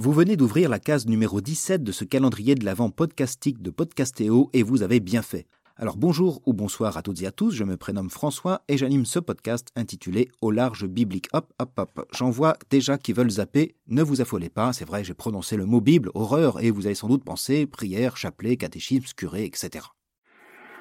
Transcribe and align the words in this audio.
Vous 0.00 0.12
venez 0.12 0.36
d'ouvrir 0.36 0.70
la 0.70 0.78
case 0.78 1.06
numéro 1.06 1.40
17 1.40 1.82
de 1.82 1.90
ce 1.90 2.04
calendrier 2.04 2.54
de 2.54 2.64
l'avant 2.64 2.88
podcastique 2.88 3.60
de 3.60 3.70
Podcastéo 3.70 4.48
et 4.52 4.62
vous 4.62 4.84
avez 4.84 5.00
bien 5.00 5.22
fait. 5.22 5.48
Alors 5.76 5.96
bonjour 5.96 6.40
ou 6.46 6.52
bonsoir 6.52 6.96
à 6.96 7.02
toutes 7.02 7.20
et 7.22 7.26
à 7.26 7.32
tous, 7.32 7.50
je 7.50 7.64
me 7.64 7.76
prénomme 7.76 8.08
François 8.08 8.62
et 8.68 8.78
j'anime 8.78 9.04
ce 9.04 9.18
podcast 9.18 9.70
intitulé 9.74 10.28
Au 10.40 10.52
large 10.52 10.86
biblique. 10.86 11.26
Hop, 11.32 11.52
hop, 11.58 11.72
hop. 11.76 12.06
J'en 12.14 12.30
vois 12.30 12.54
déjà 12.70 12.96
qui 12.96 13.12
veulent 13.12 13.28
zapper, 13.28 13.74
ne 13.88 14.04
vous 14.04 14.20
affolez 14.20 14.50
pas, 14.50 14.72
c'est 14.72 14.84
vrai, 14.84 15.02
j'ai 15.02 15.14
prononcé 15.14 15.56
le 15.56 15.66
mot 15.66 15.80
Bible, 15.80 16.12
horreur, 16.14 16.62
et 16.62 16.70
vous 16.70 16.86
avez 16.86 16.94
sans 16.94 17.08
doute 17.08 17.24
pensé 17.24 17.66
prière, 17.66 18.16
chapelet, 18.16 18.56
catéchisme, 18.56 19.04
curé, 19.16 19.46
etc. 19.46 19.84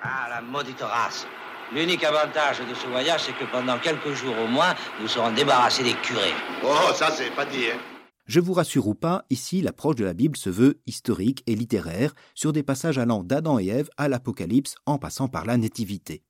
Ah, 0.03 0.27
la 0.29 0.41
maudite 0.43 0.81
race 0.81 1.25
L'unique 1.73 2.03
avantage 2.03 2.59
de 2.59 2.75
ce 2.75 2.85
voyage, 2.87 3.23
c'est 3.23 3.33
que 3.33 3.51
pendant 3.51 3.79
quelques 3.79 4.13
jours 4.13 4.35
au 4.37 4.47
moins, 4.47 4.75
nous 5.01 5.07
serons 5.07 5.31
débarrassés 5.31 5.83
des 5.83 5.95
curés. 6.03 6.35
Oh, 6.63 6.93
ça 6.93 7.09
c'est 7.09 7.35
pas 7.35 7.45
dit, 7.45 7.65
hein 7.73 7.96
je 8.27 8.39
vous 8.39 8.53
rassure 8.53 8.87
ou 8.87 8.93
pas, 8.93 9.25
ici 9.29 9.61
l'approche 9.61 9.95
de 9.95 10.05
la 10.05 10.13
Bible 10.13 10.37
se 10.37 10.49
veut 10.49 10.79
historique 10.85 11.43
et 11.47 11.55
littéraire, 11.55 12.13
sur 12.35 12.53
des 12.53 12.63
passages 12.63 12.97
allant 12.97 13.23
d'Adam 13.23 13.57
et 13.59 13.67
Ève 13.67 13.89
à 13.97 14.09
l'Apocalypse 14.09 14.75
en 14.85 14.97
passant 14.97 15.27
par 15.27 15.45
la 15.45 15.57
Nativité. 15.57 16.23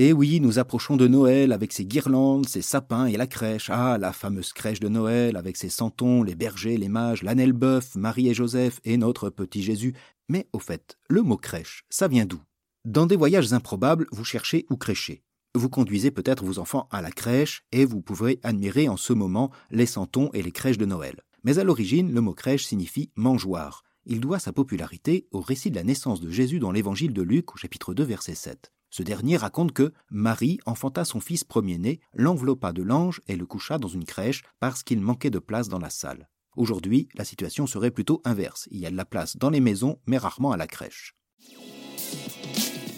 Et 0.00 0.12
oui, 0.12 0.38
nous 0.40 0.60
approchons 0.60 0.96
de 0.96 1.08
Noël 1.08 1.50
avec 1.50 1.72
ses 1.72 1.84
guirlandes, 1.84 2.48
ses 2.48 2.62
sapins 2.62 3.06
et 3.06 3.16
la 3.16 3.26
crèche. 3.26 3.68
Ah, 3.68 3.98
la 3.98 4.12
fameuse 4.12 4.52
crèche 4.52 4.78
de 4.78 4.88
Noël 4.88 5.36
avec 5.36 5.56
ses 5.56 5.70
santons, 5.70 6.22
les 6.22 6.36
bergers, 6.36 6.76
les 6.76 6.88
mages, 6.88 7.24
l'ânel 7.24 7.52
bœuf, 7.52 7.96
Marie 7.96 8.28
et 8.28 8.34
Joseph 8.34 8.78
et 8.84 8.96
notre 8.96 9.28
petit 9.28 9.60
Jésus. 9.60 9.94
Mais 10.28 10.46
au 10.52 10.60
fait, 10.60 10.96
le 11.08 11.22
mot 11.22 11.36
crèche, 11.36 11.84
ça 11.90 12.06
vient 12.06 12.26
d'où? 12.26 12.40
Dans 12.84 13.06
des 13.06 13.16
voyages 13.16 13.52
improbables, 13.52 14.06
vous 14.12 14.22
cherchez 14.22 14.66
où 14.70 14.76
crècher. 14.76 15.24
Vous 15.56 15.68
conduisez 15.68 16.12
peut-être 16.12 16.44
vos 16.44 16.60
enfants 16.60 16.86
à 16.92 17.02
la 17.02 17.10
crèche 17.10 17.64
et 17.72 17.84
vous 17.84 18.00
pouvez 18.00 18.38
admirer 18.44 18.88
en 18.88 18.96
ce 18.96 19.12
moment 19.12 19.50
les 19.72 19.86
santons 19.86 20.30
et 20.32 20.42
les 20.42 20.52
crèches 20.52 20.78
de 20.78 20.86
Noël. 20.86 21.24
Mais 21.42 21.58
à 21.58 21.64
l'origine, 21.64 22.14
le 22.14 22.20
mot 22.20 22.34
crèche 22.34 22.66
signifie 22.66 23.10
mangeoire. 23.16 23.82
Il 24.06 24.20
doit 24.20 24.38
sa 24.38 24.52
popularité 24.52 25.26
au 25.32 25.40
récit 25.40 25.72
de 25.72 25.76
la 25.76 25.82
naissance 25.82 26.20
de 26.20 26.30
Jésus 26.30 26.60
dans 26.60 26.70
l'évangile 26.70 27.12
de 27.12 27.22
Luc 27.22 27.52
au 27.52 27.58
chapitre 27.58 27.94
2 27.94 28.04
verset 28.04 28.36
7. 28.36 28.72
Ce 28.90 29.02
dernier 29.02 29.36
raconte 29.36 29.72
que 29.72 29.92
Marie 30.10 30.58
enfanta 30.64 31.04
son 31.04 31.20
fils 31.20 31.44
premier-né, 31.44 32.00
l'enveloppa 32.14 32.72
de 32.72 32.82
l'ange 32.82 33.20
et 33.28 33.36
le 33.36 33.46
coucha 33.46 33.78
dans 33.78 33.88
une 33.88 34.04
crèche 34.04 34.42
parce 34.60 34.82
qu'il 34.82 35.00
manquait 35.00 35.30
de 35.30 35.38
place 35.38 35.68
dans 35.68 35.78
la 35.78 35.90
salle. 35.90 36.28
Aujourd'hui, 36.56 37.08
la 37.14 37.24
situation 37.24 37.66
serait 37.66 37.90
plutôt 37.90 38.20
inverse. 38.24 38.66
Il 38.70 38.80
y 38.80 38.86
a 38.86 38.90
de 38.90 38.96
la 38.96 39.04
place 39.04 39.36
dans 39.36 39.50
les 39.50 39.60
maisons, 39.60 39.98
mais 40.06 40.18
rarement 40.18 40.52
à 40.52 40.56
la 40.56 40.66
crèche. 40.66 41.14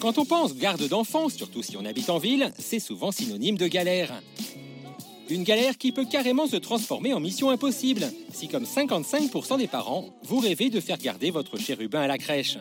Quand 0.01 0.17
on 0.17 0.25
pense 0.25 0.57
garde 0.57 0.89
d'enfants, 0.89 1.29
surtout 1.29 1.63
si 1.63 1.77
on 1.77 1.85
habite 1.85 2.09
en 2.09 2.19
ville, 2.19 2.53
c'est 2.59 2.79
souvent 2.79 3.13
synonyme 3.13 3.59
de 3.59 3.67
galère. 3.67 4.23
Une 5.29 5.45
galère 5.45 5.77
qui 5.77 5.93
peut 5.93 6.07
carrément 6.07 6.47
se 6.47 6.57
transformer 6.57 7.13
en 7.13 7.21
mission 7.21 7.51
impossible, 7.51 8.11
si 8.33 8.49
comme 8.49 8.65
55% 8.65 9.59
des 9.59 9.69
parents, 9.69 10.07
vous 10.25 10.39
rêvez 10.39 10.71
de 10.71 10.81
faire 10.81 10.99
garder 10.99 11.31
votre 11.31 11.59
chérubin 11.59 12.01
à 12.01 12.07
la 12.07 12.19
crèche. 12.19 12.59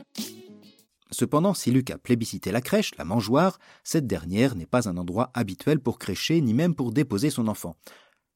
Cependant, 1.11 1.53
si 1.53 1.71
Luc 1.71 1.89
a 1.89 1.97
plébiscité 1.97 2.51
la 2.51 2.61
crèche, 2.61 2.91
la 2.97 3.05
mangeoire, 3.05 3.59
cette 3.83 4.07
dernière 4.07 4.55
n'est 4.55 4.65
pas 4.65 4.87
un 4.87 4.97
endroit 4.97 5.31
habituel 5.33 5.79
pour 5.79 5.97
crècher 5.97 6.39
ni 6.41 6.53
même 6.53 6.75
pour 6.75 6.91
déposer 6.91 7.29
son 7.29 7.47
enfant. 7.47 7.75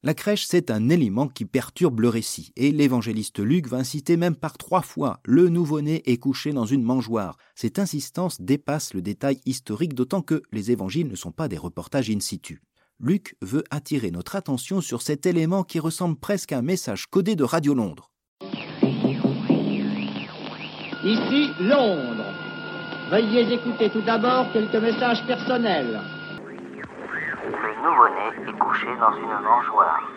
La 0.02 0.12
crèche, 0.12 0.44
c'est 0.46 0.70
un 0.70 0.90
élément 0.90 1.28
qui 1.28 1.46
perturbe 1.46 2.00
le 2.00 2.10
récit, 2.10 2.52
et 2.56 2.72
l'évangéliste 2.72 3.38
Luc 3.38 3.68
va 3.68 3.78
inciter 3.78 4.18
même 4.18 4.36
par 4.36 4.58
trois 4.58 4.82
fois 4.82 5.20
le 5.24 5.48
nouveau-né 5.48 6.02
est 6.10 6.18
couché 6.18 6.52
dans 6.52 6.66
une 6.66 6.82
mangeoire. 6.82 7.38
Cette 7.54 7.78
insistance 7.78 8.38
dépasse 8.40 8.92
le 8.92 9.00
détail 9.00 9.40
historique, 9.46 9.94
d'autant 9.94 10.20
que 10.20 10.42
les 10.52 10.70
évangiles 10.70 11.08
ne 11.08 11.16
sont 11.16 11.32
pas 11.32 11.48
des 11.48 11.56
reportages 11.56 12.10
in 12.10 12.20
situ. 12.20 12.60
Luc 13.00 13.36
veut 13.40 13.64
attirer 13.70 14.10
notre 14.10 14.36
attention 14.36 14.82
sur 14.82 15.00
cet 15.00 15.24
élément 15.24 15.64
qui 15.64 15.80
ressemble 15.80 16.16
presque 16.16 16.52
à 16.52 16.58
un 16.58 16.62
message 16.62 17.06
codé 17.06 17.34
de 17.34 17.44
Radio 17.44 17.72
Londres. 17.72 18.10
Ici 21.02 21.48
Londres. 21.60 22.33
Veuillez 23.14 23.52
écouter 23.52 23.90
tout 23.90 24.02
d'abord 24.02 24.52
quelques 24.52 24.74
messages 24.74 25.24
personnels. 25.24 26.00
Le 26.26 27.72
nouveau-né 27.84 28.50
est 28.50 28.58
couché 28.58 28.88
dans 28.98 29.14
une 29.16 29.40
mangeoire. 29.40 30.10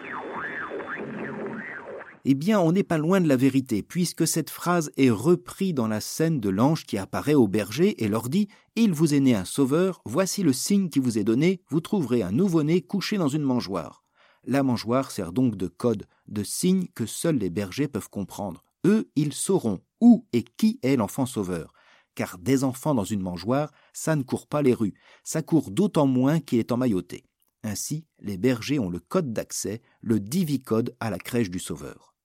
Eh 2.26 2.34
bien, 2.34 2.60
on 2.60 2.72
n'est 2.72 2.82
pas 2.82 2.98
loin 2.98 3.22
de 3.22 3.28
la 3.28 3.36
vérité, 3.36 3.84
puisque 3.84 4.26
cette 4.26 4.50
phrase 4.50 4.90
est 4.98 5.12
reprise 5.12 5.76
dans 5.76 5.88
la 5.88 6.02
scène 6.02 6.40
de 6.40 6.50
l'ange 6.50 6.88
qui 6.88 6.98
apparaît 6.98 7.36
au 7.36 7.48
berger 7.48 8.04
et 8.04 8.08
leur 8.08 8.30
dit 8.30 8.48
Il 8.76 8.94
vous 8.94 9.14
est 9.14 9.20
né 9.20 9.36
un 9.36 9.46
sauveur, 9.46 10.02
voici 10.06 10.42
le 10.42 10.52
signe 10.52 10.90
qui 10.90 10.98
vous 10.98 11.20
est 11.20 11.24
donné, 11.24 11.62
vous 11.70 11.82
trouverez 11.82 12.24
un 12.24 12.32
nouveau-né 12.32 12.82
couché 12.82 13.20
dans 13.20 13.30
une 13.30 13.44
mangeoire. 13.44 14.02
La 14.44 14.64
mangeoire 14.64 15.12
sert 15.12 15.34
donc 15.34 15.56
de 15.56 15.68
code, 15.68 16.08
de 16.28 16.42
signe 16.42 16.88
que 16.96 17.06
seuls 17.06 17.38
les 17.38 17.52
bergers 17.52 17.88
peuvent 17.88 18.10
comprendre. 18.10 18.64
Eux, 18.88 19.08
ils 19.16 19.34
sauront 19.34 19.82
où 20.02 20.26
et 20.34 20.42
qui 20.42 20.80
est 20.82 20.96
l'enfant 20.96 21.28
sauveur 21.28 21.74
car 22.18 22.40
des 22.40 22.64
enfants 22.64 22.96
dans 22.96 23.04
une 23.04 23.22
mangeoire, 23.22 23.72
ça 23.94 24.16
ne 24.16 24.24
court 24.24 24.48
pas 24.48 24.64
les 24.64 24.74
rues, 24.74 24.96
ça 25.24 25.44
court 25.44 25.70
d'autant 25.70 26.08
moins 26.08 26.40
qu'il 26.40 26.58
est 26.58 26.72
emmailloté. 26.72 27.26
Ainsi, 27.64 28.08
les 28.20 28.38
bergers 28.38 28.80
ont 28.80 28.90
le 28.90 29.00
code 29.00 29.34
d'accès, 29.34 29.84
le 30.02 30.20
divicode 30.20 30.96
à 31.00 31.12
la 31.12 31.20
crèche 31.20 31.52
du 31.52 31.60
Sauveur. 31.60 32.16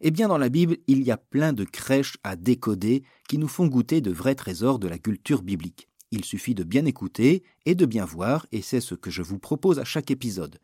Eh 0.00 0.10
bien, 0.10 0.28
dans 0.28 0.38
la 0.38 0.48
Bible, 0.48 0.78
il 0.86 1.02
y 1.02 1.10
a 1.10 1.18
plein 1.18 1.52
de 1.52 1.64
crèches 1.64 2.16
à 2.24 2.36
décoder 2.36 3.02
qui 3.28 3.36
nous 3.36 3.48
font 3.48 3.66
goûter 3.66 4.00
de 4.00 4.10
vrais 4.10 4.34
trésors 4.34 4.78
de 4.78 4.88
la 4.88 4.98
culture 4.98 5.42
biblique. 5.42 5.90
Il 6.10 6.24
suffit 6.24 6.54
de 6.54 6.64
bien 6.64 6.86
écouter 6.86 7.42
et 7.66 7.74
de 7.74 7.84
bien 7.84 8.06
voir, 8.06 8.46
et 8.50 8.62
c'est 8.62 8.80
ce 8.80 8.94
que 8.94 9.10
je 9.10 9.22
vous 9.22 9.38
propose 9.38 9.78
à 9.78 9.84
chaque 9.84 10.10
épisode. 10.10 10.58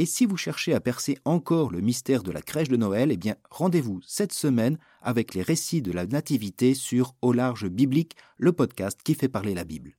Et 0.00 0.06
si 0.06 0.24
vous 0.24 0.38
cherchez 0.38 0.72
à 0.72 0.80
percer 0.80 1.18
encore 1.26 1.70
le 1.70 1.82
mystère 1.82 2.22
de 2.22 2.32
la 2.32 2.40
crèche 2.40 2.70
de 2.70 2.76
Noël, 2.78 3.12
eh 3.12 3.18
bien, 3.18 3.36
rendez-vous 3.50 4.00
cette 4.06 4.32
semaine 4.32 4.78
avec 5.02 5.34
les 5.34 5.42
récits 5.42 5.82
de 5.82 5.92
la 5.92 6.06
Nativité 6.06 6.72
sur 6.72 7.14
Au 7.20 7.34
large 7.34 7.68
biblique, 7.68 8.16
le 8.38 8.52
podcast 8.52 8.98
qui 9.04 9.14
fait 9.14 9.28
parler 9.28 9.52
la 9.52 9.64
Bible. 9.64 9.98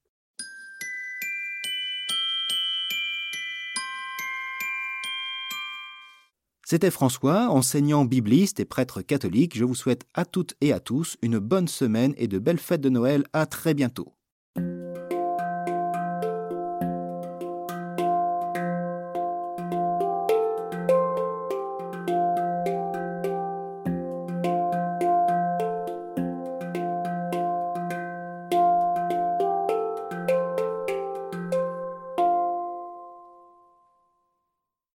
C'était 6.66 6.90
François, 6.90 7.52
enseignant 7.52 8.04
bibliste 8.04 8.60
et 8.60 8.66
prêtre 8.66 9.04
catholique. 9.04 9.56
Je 9.56 9.66
vous 9.66 9.76
souhaite 9.76 10.08
à 10.16 10.26
toutes 10.26 10.56
et 10.62 10.74
à 10.74 10.80
tous 10.80 11.18
une 11.22 11.38
bonne 11.38 11.68
semaine 11.68 12.16
et 12.18 12.28
de 12.28 12.40
belles 12.40 12.58
fêtes 12.58 12.82
de 12.82 12.90
Noël. 12.90 13.24
À 13.34 13.46
très 13.46 13.76
bientôt. 13.76 14.16